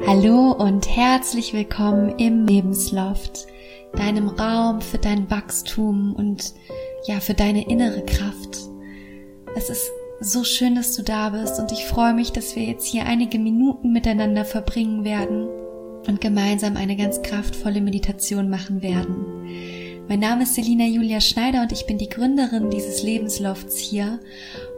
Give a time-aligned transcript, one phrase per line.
[0.00, 3.46] Hallo und herzlich willkommen im Lebensloft,
[3.94, 6.52] deinem Raum für dein Wachstum und
[7.06, 8.58] ja, für deine innere Kraft.
[9.56, 12.86] Es ist so schön, dass du da bist und ich freue mich, dass wir jetzt
[12.86, 15.48] hier einige Minuten miteinander verbringen werden
[16.06, 20.04] und gemeinsam eine ganz kraftvolle Meditation machen werden.
[20.08, 24.20] Mein Name ist Selina Julia Schneider und ich bin die Gründerin dieses Lebenslofts hier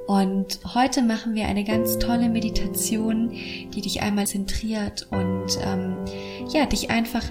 [0.07, 5.97] und heute machen wir eine ganz tolle Meditation, die dich einmal zentriert und ähm,
[6.49, 7.25] ja, dich einfach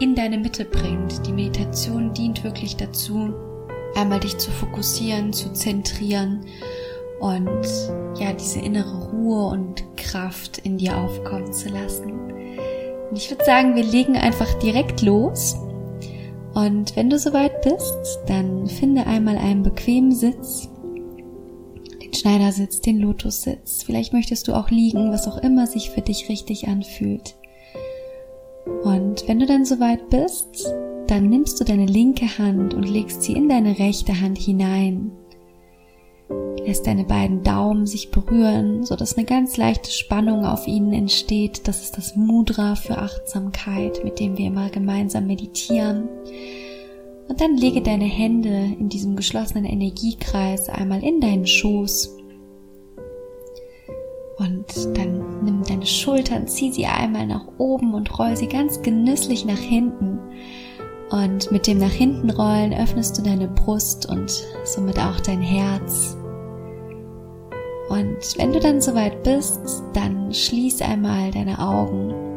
[0.00, 1.26] in deine Mitte bringt.
[1.26, 3.34] Die Meditation dient wirklich dazu,
[3.94, 6.46] einmal dich zu fokussieren, zu zentrieren
[7.20, 7.66] und
[8.18, 12.12] ja, diese innere Ruhe und Kraft in dir aufkommen zu lassen.
[13.10, 15.54] Und ich würde sagen, wir legen einfach direkt los.
[16.54, 20.71] Und wenn du soweit bist, dann finde einmal einen bequemen Sitz
[22.14, 23.82] Schneidersitz, den Lotussitz.
[23.82, 27.34] Vielleicht möchtest du auch liegen, was auch immer sich für dich richtig anfühlt.
[28.84, 30.72] Und wenn du dann soweit bist,
[31.06, 35.12] dann nimmst du deine linke Hand und legst sie in deine rechte Hand hinein.
[36.64, 41.66] Lässt deine beiden Daumen sich berühren, so dass eine ganz leichte Spannung auf ihnen entsteht.
[41.66, 46.08] Das ist das Mudra für Achtsamkeit, mit dem wir immer gemeinsam meditieren.
[47.28, 52.16] Und dann lege deine Hände in diesem geschlossenen Energiekreis einmal in deinen Schoß.
[54.38, 59.44] Und dann nimm deine Schultern, zieh sie einmal nach oben und roll sie ganz genüsslich
[59.44, 60.18] nach hinten.
[61.10, 64.32] Und mit dem nach hinten rollen öffnest du deine Brust und
[64.64, 66.16] somit auch dein Herz.
[67.88, 69.60] Und wenn du dann soweit bist,
[69.92, 72.31] dann schließ einmal deine Augen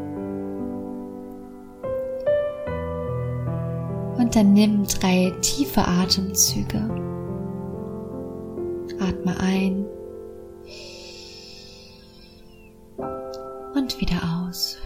[4.25, 6.79] Und dann nimm drei tiefe Atemzüge.
[8.99, 9.85] Atme ein
[13.75, 14.17] und wieder
[14.47, 14.79] aus.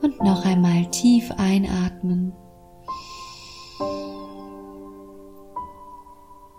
[0.00, 2.32] Und noch einmal tief einatmen.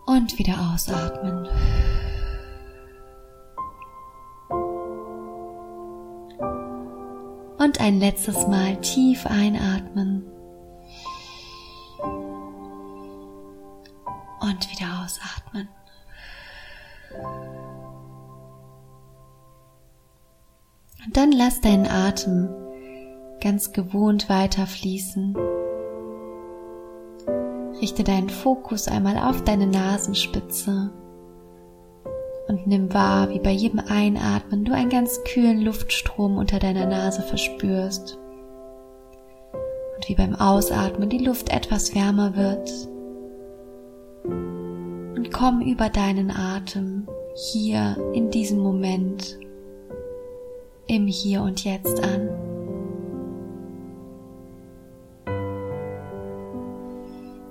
[0.05, 1.47] Und wieder ausatmen.
[7.79, 10.25] Ein letztes Mal tief einatmen.
[14.41, 15.69] Und wieder ausatmen.
[21.05, 22.49] Und dann lass deinen Atem
[23.41, 25.37] ganz gewohnt weiterfließen.
[27.81, 30.91] Richte deinen Fokus einmal auf deine Nasenspitze
[32.49, 37.21] und nimm wahr, wie bei jedem Einatmen du einen ganz kühlen Luftstrom unter deiner Nase
[37.21, 38.17] verspürst
[39.95, 42.71] und wie beim Ausatmen die Luft etwas wärmer wird.
[44.23, 49.37] Und komm über deinen Atem hier in diesem Moment
[50.87, 52.29] im Hier und Jetzt an.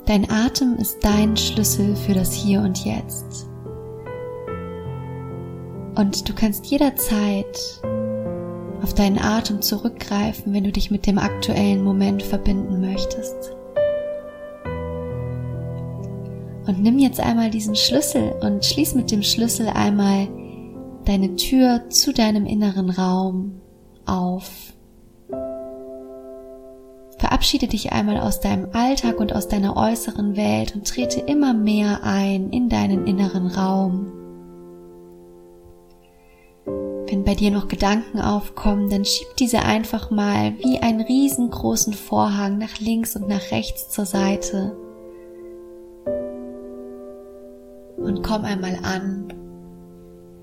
[0.06, 3.47] Dein Atem ist dein Schlüssel für das Hier und Jetzt.
[5.98, 7.82] Und du kannst jederzeit
[8.84, 13.52] auf deinen Atem zurückgreifen, wenn du dich mit dem aktuellen Moment verbinden möchtest.
[16.68, 20.28] Und nimm jetzt einmal diesen Schlüssel und schließ mit dem Schlüssel einmal
[21.04, 23.60] deine Tür zu deinem inneren Raum
[24.06, 24.48] auf.
[27.18, 32.04] Verabschiede dich einmal aus deinem Alltag und aus deiner äußeren Welt und trete immer mehr
[32.04, 34.17] ein in deinen inneren Raum.
[37.10, 42.58] Wenn bei dir noch Gedanken aufkommen, dann schieb diese einfach mal wie einen riesengroßen Vorhang
[42.58, 44.76] nach links und nach rechts zur Seite.
[47.96, 49.32] Und komm einmal an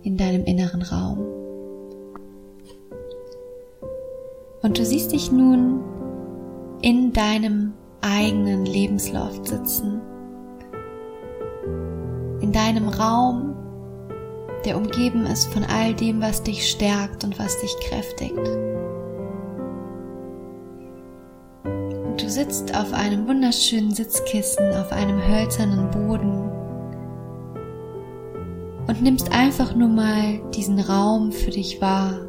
[0.01, 1.19] in deinem inneren Raum.
[4.63, 5.83] Und du siehst dich nun
[6.81, 10.01] in deinem eigenen Lebensloft sitzen.
[12.41, 13.54] In deinem Raum,
[14.63, 18.37] der umgeben ist von all dem, was dich stärkt und was dich kräftigt.
[21.63, 26.49] Und du sitzt auf einem wunderschönen Sitzkissen, auf einem hölzernen Boden
[28.87, 32.21] und nimmst einfach nur mal diesen Raum für dich wahr.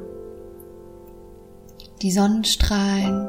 [2.03, 3.29] Die Sonnenstrahlen,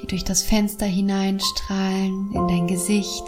[0.00, 3.24] die durch das Fenster hineinstrahlen in dein Gesicht,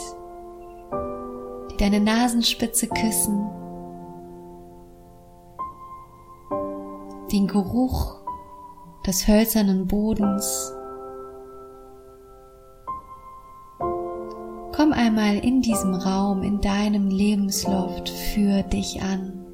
[1.72, 3.46] die deine Nasenspitze küssen
[7.32, 8.16] den Geruch
[9.06, 10.72] des hölzernen Bodens.
[14.74, 19.44] Komm einmal in diesem Raum, in deinem Lebensloft für dich an.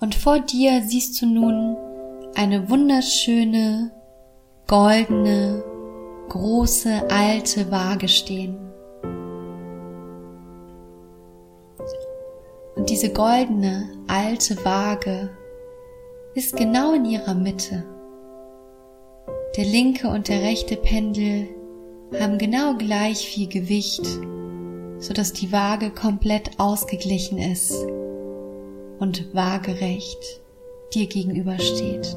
[0.00, 1.76] Und vor dir siehst du nun
[2.34, 3.92] eine wunderschöne,
[4.66, 5.62] goldene
[6.30, 8.56] große, alte Waage stehen.
[12.76, 15.30] Und diese goldene, alte Waage
[16.34, 17.84] ist genau in ihrer Mitte.
[19.56, 21.48] Der linke und der rechte Pendel
[22.18, 24.06] haben genau gleich viel Gewicht,
[24.98, 27.74] so dass die Waage komplett ausgeglichen ist
[28.98, 30.40] und waagerecht
[30.94, 32.16] dir gegenübersteht.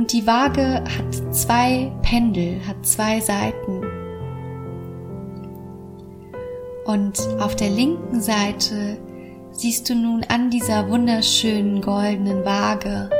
[0.00, 3.82] Und die Waage hat zwei Pendel, hat zwei Seiten.
[6.86, 8.96] Und auf der linken Seite
[9.52, 13.10] siehst du nun an dieser wunderschönen goldenen Waage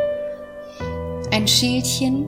[1.30, 2.26] ein Schildchen,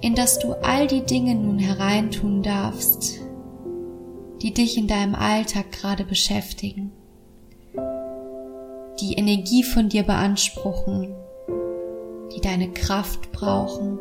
[0.00, 3.18] in das du all die Dinge nun hereintun darfst,
[4.40, 6.92] die dich in deinem Alltag gerade beschäftigen,
[9.00, 11.12] die Energie von dir beanspruchen,
[12.40, 13.98] die deine Kraft brauchen.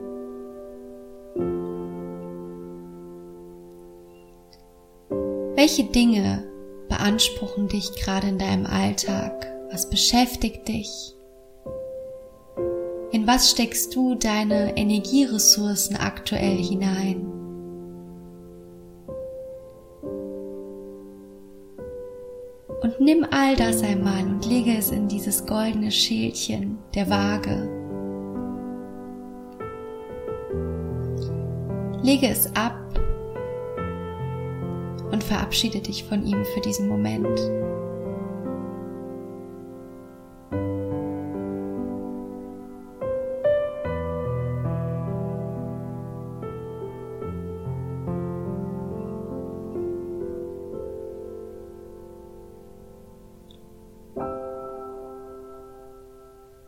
[5.56, 6.45] Welche Dinge
[6.88, 9.47] beanspruchen dich gerade in deinem Alltag?
[9.71, 11.15] Was beschäftigt dich?
[13.12, 17.25] In was steckst du deine Energieressourcen aktuell hinein?
[22.81, 27.88] Und nimm all das einmal und lege es in dieses goldene Schälchen der Waage.
[32.09, 32.75] Lege es ab
[35.11, 37.27] und verabschiede dich von ihm für diesen Moment.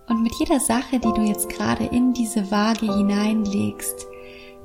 [0.08, 4.11] Und mit jeder Sache, die du jetzt gerade in diese Waage hineinlegst,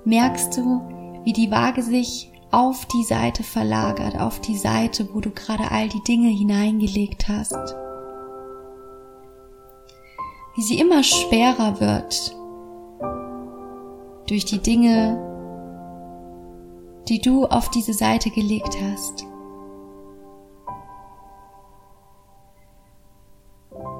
[0.06, 0.80] merkst du,
[1.24, 5.88] wie die Waage sich auf die Seite verlagert, auf die Seite, wo du gerade all
[5.88, 7.56] die Dinge hineingelegt hast.
[10.54, 12.34] Wie sie immer schwerer wird
[14.28, 15.22] durch die Dinge,
[17.08, 19.26] die du auf diese Seite gelegt hast.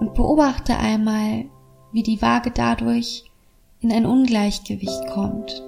[0.01, 1.47] Und beobachte einmal,
[1.93, 3.25] wie die Waage dadurch
[3.81, 5.63] in ein Ungleichgewicht kommt.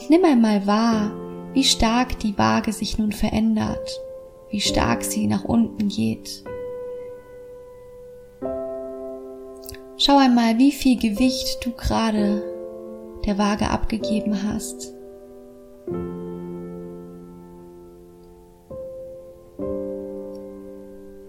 [0.00, 1.12] Und nimm einmal wahr,
[1.52, 4.00] wie stark die Waage sich nun verändert,
[4.48, 6.42] wie stark sie nach unten geht.
[9.98, 12.42] Schau einmal, wie viel Gewicht du gerade
[13.26, 14.94] der Waage abgegeben hast.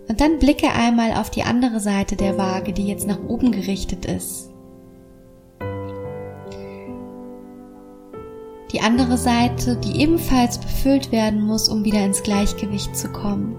[0.07, 4.05] Und dann blicke einmal auf die andere Seite der Waage, die jetzt nach oben gerichtet
[4.05, 4.50] ist.
[8.71, 13.55] Die andere Seite, die ebenfalls befüllt werden muss, um wieder ins Gleichgewicht zu kommen.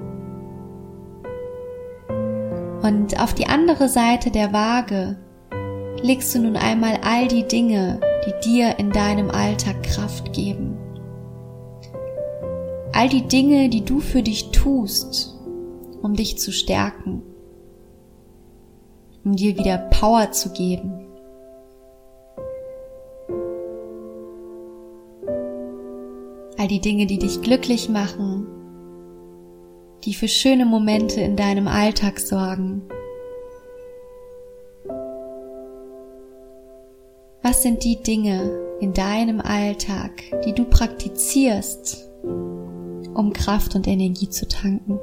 [2.82, 5.19] Und auf die andere Seite der Waage
[6.03, 10.77] legst du nun einmal all die Dinge, die dir in deinem Alltag Kraft geben.
[12.93, 15.39] All die Dinge, die du für dich tust,
[16.03, 17.22] um dich zu stärken,
[19.25, 21.02] um dir wieder Power zu geben.
[26.63, 28.47] All die Dinge, die dich glücklich machen,
[30.05, 32.83] die für schöne Momente in deinem Alltag sorgen.
[37.43, 44.47] Was sind die Dinge in deinem Alltag, die du praktizierst, um Kraft und Energie zu
[44.47, 45.01] tanken?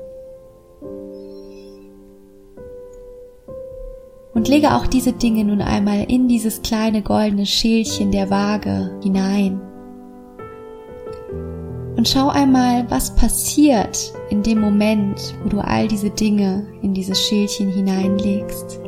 [4.34, 9.60] Und lege auch diese Dinge nun einmal in dieses kleine goldene Schälchen der Waage hinein.
[12.00, 17.22] Und schau einmal, was passiert in dem Moment, wo du all diese Dinge in dieses
[17.22, 18.79] Schälchen hineinlegst.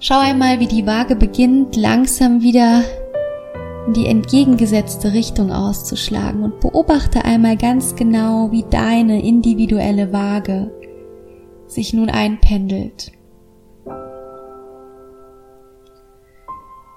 [0.00, 2.82] Schau einmal, wie die Waage beginnt langsam wieder
[3.86, 10.72] in die entgegengesetzte Richtung auszuschlagen und beobachte einmal ganz genau, wie deine individuelle Waage
[11.68, 13.12] sich nun einpendelt.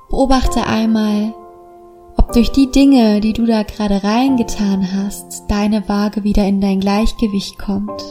[0.10, 1.36] Beobachte einmal,
[2.24, 6.80] ob durch die Dinge, die du da gerade reingetan hast, deine Waage wieder in dein
[6.80, 8.02] Gleichgewicht kommt.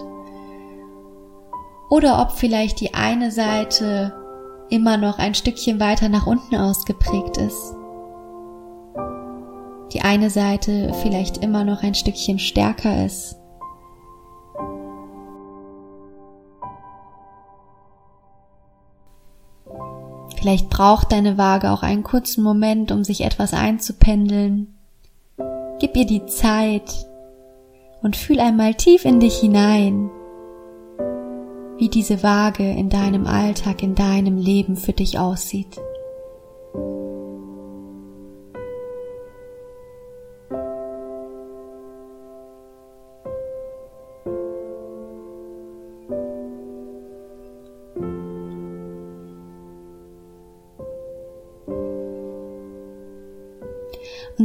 [1.89, 4.13] Oder ob vielleicht die eine Seite
[4.69, 7.75] immer noch ein Stückchen weiter nach unten ausgeprägt ist.
[9.93, 13.42] die eine Seite vielleicht immer noch ein Stückchen stärker ist.
[20.43, 24.75] Vielleicht braucht deine Waage auch einen kurzen Moment, um sich etwas einzupendeln.
[25.79, 27.07] Gib ihr die Zeit
[28.03, 30.11] und fühl einmal tief in dich hinein,
[31.79, 35.81] wie diese Waage in deinem Alltag, in deinem Leben für dich aussieht.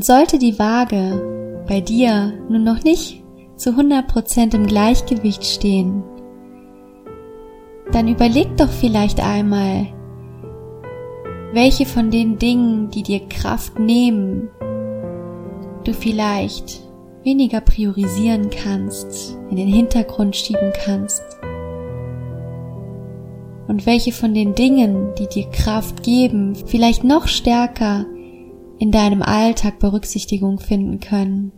[0.08, 3.22] Sollte die Waage bei dir nun noch nicht
[3.58, 6.02] zu 100% im Gleichgewicht stehen,
[7.92, 9.88] dann überleg doch vielleicht einmal,
[11.52, 14.50] welche von den Dingen, die dir Kraft nehmen,
[15.84, 16.82] du vielleicht
[17.24, 21.22] weniger priorisieren kannst, in den Hintergrund schieben kannst.
[23.68, 28.06] Und welche von den Dingen, die dir Kraft geben, vielleicht noch stärker
[28.80, 31.52] in deinem Alltag Berücksichtigung finden können.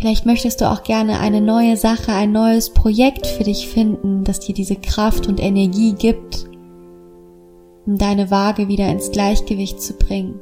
[0.00, 4.40] Vielleicht möchtest du auch gerne eine neue Sache, ein neues Projekt für dich finden, das
[4.40, 6.48] dir diese Kraft und Energie gibt,
[7.84, 10.40] um deine Waage wieder ins Gleichgewicht zu bringen.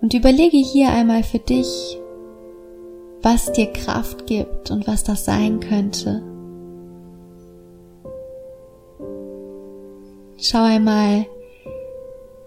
[0.00, 1.98] Und überlege hier einmal für dich,
[3.20, 6.29] was dir Kraft gibt und was das sein könnte.
[10.42, 11.26] Schau einmal,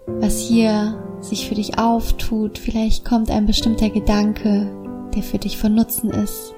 [0.06, 2.58] was hier sich für dich auftut.
[2.58, 4.68] Vielleicht kommt ein bestimmter Gedanke,
[5.14, 6.52] der für dich von Nutzen ist.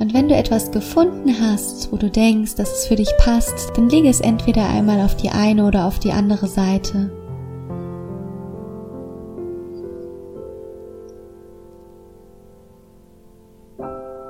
[0.00, 3.88] Und wenn du etwas gefunden hast, wo du denkst, dass es für dich passt, dann
[3.88, 7.12] lege es entweder einmal auf die eine oder auf die andere Seite.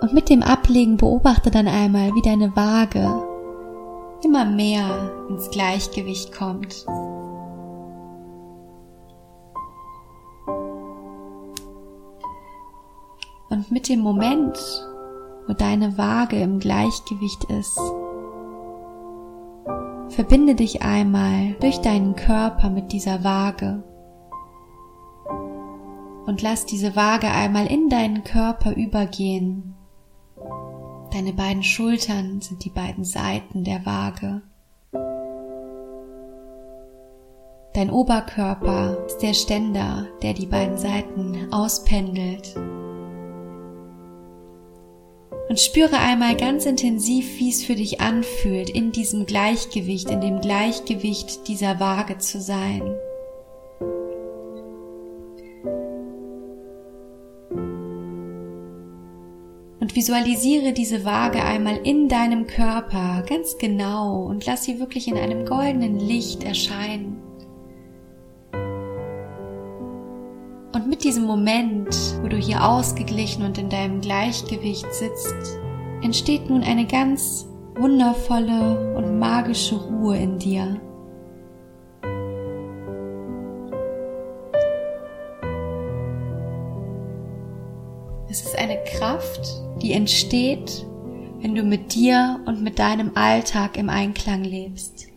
[0.06, 3.24] Und mit dem Ablegen beobachte dann einmal, wie deine Waage
[4.22, 6.86] immer mehr ins Gleichgewicht kommt.
[13.50, 14.56] Und mit dem Moment,
[15.48, 17.80] wo deine Waage im Gleichgewicht ist,
[20.10, 23.82] verbinde dich einmal durch deinen Körper mit dieser Waage
[26.26, 29.75] und lass diese Waage einmal in deinen Körper übergehen
[31.16, 34.42] Deine beiden Schultern sind die beiden Seiten der Waage.
[37.72, 42.54] Dein Oberkörper ist der Ständer, der die beiden Seiten auspendelt.
[45.48, 50.42] Und spüre einmal ganz intensiv, wie es für dich anfühlt, in diesem Gleichgewicht, in dem
[50.42, 52.94] Gleichgewicht dieser Waage zu sein.
[59.86, 65.16] Und visualisiere diese Waage einmal in deinem Körper ganz genau und lass sie wirklich in
[65.16, 67.22] einem goldenen Licht erscheinen.
[70.74, 75.56] Und mit diesem Moment, wo du hier ausgeglichen und in deinem Gleichgewicht sitzt,
[76.02, 80.80] entsteht nun eine ganz wundervolle und magische Ruhe in dir.
[89.82, 90.86] Die entsteht,
[91.40, 95.08] wenn du mit dir und mit deinem Alltag im Einklang lebst.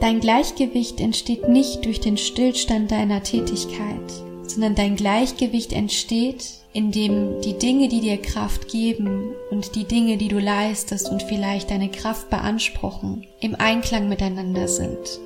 [0.00, 4.10] Dein Gleichgewicht entsteht nicht durch den Stillstand deiner Tätigkeit,
[4.46, 10.28] sondern dein Gleichgewicht entsteht, indem die Dinge, die dir Kraft geben und die Dinge, die
[10.28, 15.20] du leistest und vielleicht deine Kraft beanspruchen, im Einklang miteinander sind.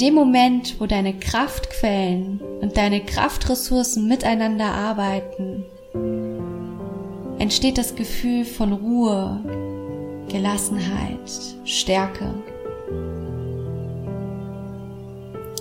[0.00, 5.64] Dem Moment, wo deine Kraftquellen und deine Kraftressourcen miteinander arbeiten,
[7.38, 9.40] entsteht das Gefühl von Ruhe,
[10.28, 11.30] Gelassenheit,
[11.64, 12.32] Stärke.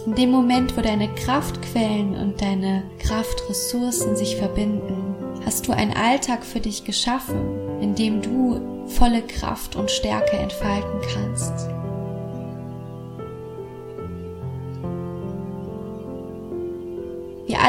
[0.06, 5.16] In dem Moment, wo deine Kraftquellen und deine Kraftressourcen sich verbinden,
[5.46, 11.02] hast du einen Alltag für dich geschaffen, in dem du volle Kraft und Stärke entfalten
[11.14, 11.79] kannst.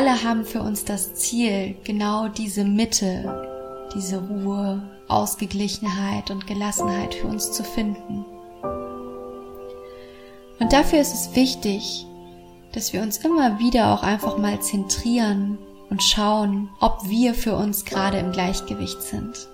[0.00, 7.26] Alle haben für uns das Ziel, genau diese Mitte, diese Ruhe, Ausgeglichenheit und Gelassenheit für
[7.26, 8.24] uns zu finden.
[10.58, 12.06] Und dafür ist es wichtig,
[12.72, 15.58] dass wir uns immer wieder auch einfach mal zentrieren
[15.90, 19.49] und schauen, ob wir für uns gerade im Gleichgewicht sind.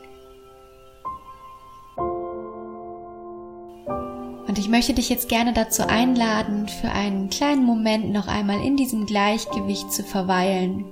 [4.57, 8.79] Und ich möchte dich jetzt gerne dazu einladen, für einen kleinen Moment noch einmal in
[8.79, 10.87] diesem Gleichgewicht zu verweilen.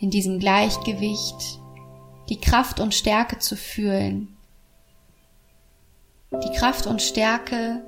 [0.00, 1.60] In diesem Gleichgewicht
[2.28, 4.36] die Kraft und Stärke zu fühlen.
[6.32, 7.84] Die Kraft und Stärke,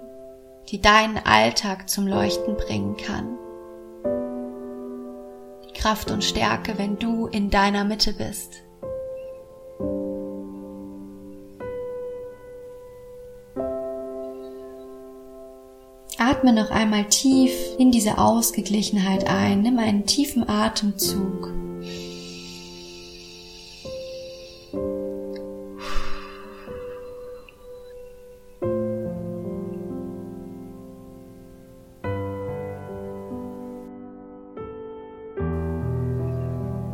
[0.68, 3.36] die deinen Alltag zum Leuchten bringen kann.
[5.68, 8.62] Die Kraft und Stärke, wenn du in deiner Mitte bist.
[16.20, 19.62] Atme noch einmal tief in diese Ausgeglichenheit ein.
[19.62, 21.48] Nimm einen tiefen Atemzug.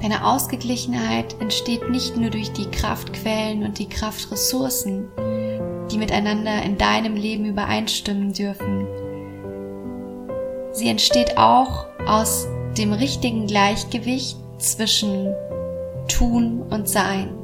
[0.00, 5.08] Deine Ausgeglichenheit entsteht nicht nur durch die Kraftquellen und die Kraftressourcen,
[5.90, 8.85] die miteinander in deinem Leben übereinstimmen dürfen.
[10.76, 15.34] Sie entsteht auch aus dem richtigen Gleichgewicht zwischen
[16.06, 17.34] Tun und Sein.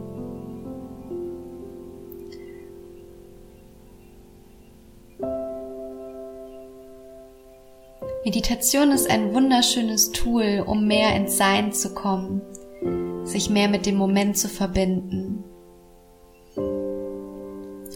[8.27, 12.43] Meditation ist ein wunderschönes Tool, um mehr ins Sein zu kommen,
[13.25, 15.43] sich mehr mit dem Moment zu verbinden.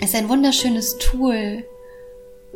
[0.00, 1.62] Es ist ein wunderschönes Tool,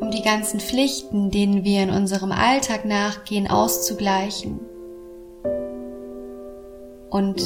[0.00, 4.60] um die ganzen Pflichten, denen wir in unserem Alltag nachgehen, auszugleichen
[7.10, 7.40] und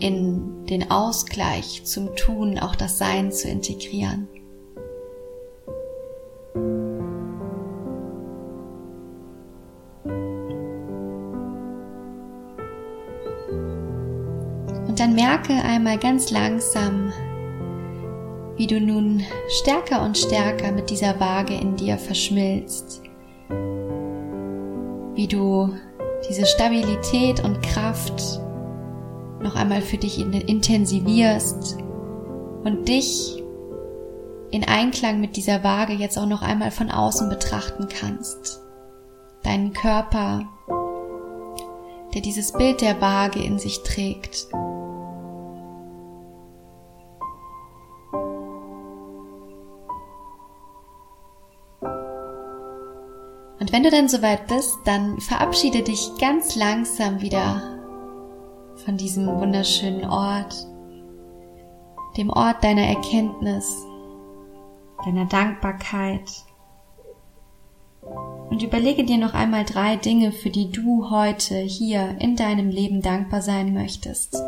[0.00, 4.28] in den Ausgleich zum Tun auch das Sein zu integrieren.
[14.86, 17.12] Und dann merke einmal ganz langsam,
[18.56, 23.02] wie du nun stärker und stärker mit dieser Waage in dir verschmilzt,
[25.14, 25.74] wie du
[26.28, 28.40] diese Stabilität und Kraft
[29.40, 31.78] noch einmal für dich intensivierst
[32.64, 33.42] und dich
[34.50, 38.60] in Einklang mit dieser Waage jetzt auch noch einmal von außen betrachten kannst.
[39.42, 40.48] Deinen Körper,
[42.14, 44.46] der dieses Bild der Waage in sich trägt.
[53.74, 57.60] Wenn du dann soweit bist, dann verabschiede dich ganz langsam wieder
[58.84, 60.54] von diesem wunderschönen Ort,
[62.16, 63.84] dem Ort deiner Erkenntnis,
[65.04, 66.30] deiner Dankbarkeit.
[68.48, 73.02] Und überlege dir noch einmal drei Dinge, für die du heute hier in deinem Leben
[73.02, 74.40] dankbar sein möchtest.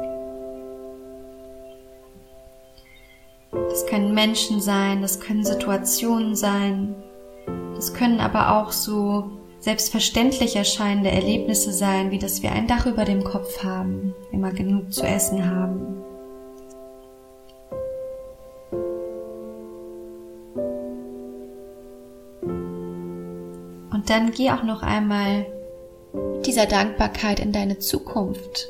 [3.51, 6.95] Das können Menschen sein, das können Situationen sein,
[7.79, 13.05] es können aber auch so selbstverständlich erscheinende Erlebnisse sein, wie dass wir ein Dach über
[13.05, 16.03] dem Kopf haben, immer genug zu essen haben.
[23.93, 25.47] Und dann geh auch noch einmal
[26.13, 28.69] mit dieser Dankbarkeit in deine Zukunft.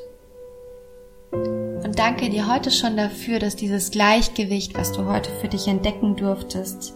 [1.30, 6.16] Und danke dir heute schon dafür, dass dieses Gleichgewicht, was du heute für dich entdecken
[6.16, 6.94] durftest,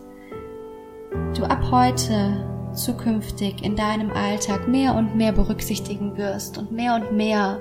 [1.37, 7.17] du ab heute zukünftig in deinem Alltag mehr und mehr berücksichtigen wirst und mehr und
[7.17, 7.61] mehr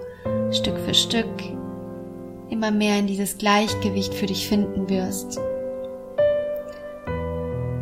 [0.52, 1.28] Stück für Stück
[2.50, 5.40] immer mehr in dieses Gleichgewicht für dich finden wirst.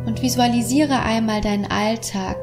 [0.06, 2.36] Und visualisiere einmal deinen Alltag,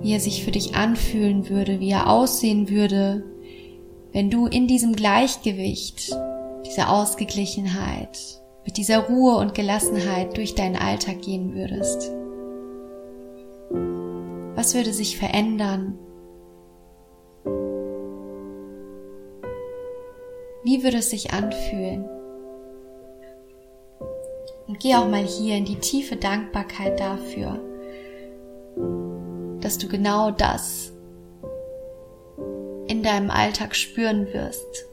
[0.00, 3.24] wie er sich für dich anfühlen würde, wie er aussehen würde,
[4.12, 6.16] wenn du in diesem Gleichgewicht,
[6.64, 12.10] dieser Ausgeglichenheit, mit dieser Ruhe und Gelassenheit durch deinen Alltag gehen würdest?
[14.56, 15.98] Was würde sich verändern?
[20.64, 22.04] Wie würde es sich anfühlen?
[24.66, 27.60] Und geh auch mal hier in die tiefe Dankbarkeit dafür,
[29.60, 30.92] dass du genau das
[32.88, 34.86] in deinem Alltag spüren wirst.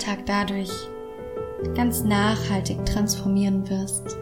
[0.00, 0.70] Alltag dadurch
[1.74, 4.16] ganz nachhaltig transformieren wirst.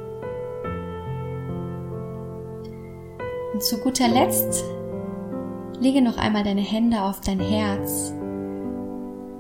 [3.53, 4.65] Und zu guter Letzt
[5.79, 8.13] lege noch einmal deine Hände auf dein Herz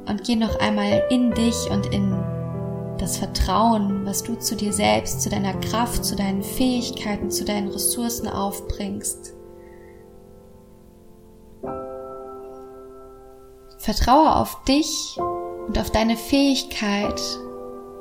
[0.09, 2.16] Und geh noch einmal in dich und in
[2.98, 7.68] das Vertrauen, was du zu dir selbst, zu deiner Kraft, zu deinen Fähigkeiten, zu deinen
[7.68, 9.35] Ressourcen aufbringst.
[13.79, 15.18] Vertraue auf dich
[15.68, 17.20] und auf deine Fähigkeit,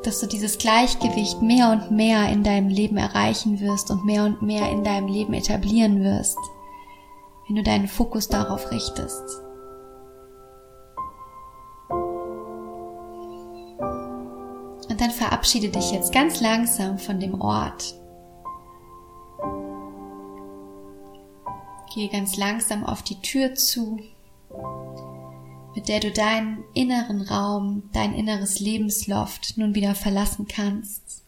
[0.04, 4.42] dass du dieses Gleichgewicht mehr und mehr in deinem Leben erreichen wirst und mehr und
[4.42, 6.38] mehr in deinem Leben etablieren wirst,
[7.48, 9.24] wenn du deinen Fokus darauf richtest.
[14.90, 17.96] Und dann verabschiede dich jetzt ganz langsam von dem Ort.
[21.94, 24.00] Gehe ganz langsam auf die Tür zu
[25.78, 31.24] mit der du deinen inneren Raum, dein inneres Lebensloft nun wieder verlassen kannst.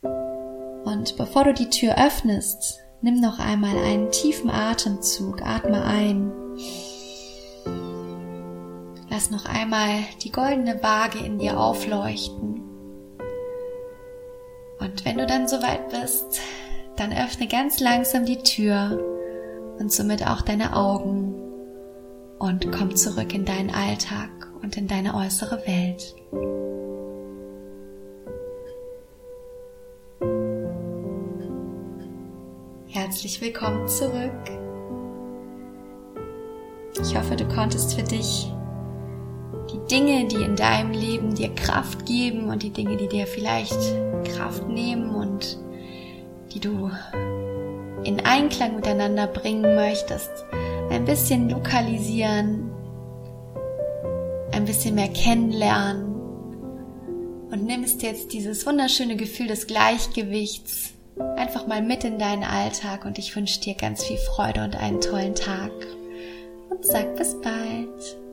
[0.00, 6.32] Und bevor du die Tür öffnest, nimm noch einmal einen tiefen Atemzug, atme ein.
[9.10, 12.62] Lass noch einmal die goldene Waage in dir aufleuchten.
[14.80, 16.40] Und wenn du dann soweit bist,
[16.96, 18.98] dann öffne ganz langsam die Tür
[19.78, 21.23] und somit auch deine Augen
[22.44, 24.28] und komm zurück in deinen Alltag
[24.60, 26.14] und in deine äußere Welt.
[32.88, 34.30] Herzlich willkommen zurück.
[37.00, 38.52] Ich hoffe, du konntest für dich
[39.72, 43.78] die Dinge, die in deinem Leben dir Kraft geben und die Dinge, die dir vielleicht
[44.36, 45.58] Kraft nehmen und
[46.52, 46.90] die du
[48.04, 50.44] in Einklang miteinander bringen möchtest,
[50.90, 52.70] ein bisschen lokalisieren,
[54.52, 56.12] ein bisschen mehr kennenlernen.
[57.50, 60.94] Und nimmst jetzt dieses wunderschöne Gefühl des Gleichgewichts
[61.36, 63.04] einfach mal mit in deinen Alltag.
[63.04, 65.70] Und ich wünsche dir ganz viel Freude und einen tollen Tag.
[66.70, 68.23] Und sag bis bald.